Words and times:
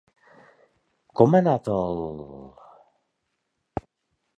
Com 1.21 1.37
ha 1.39 1.41
anat 1.43 1.71
el...? 1.75 2.03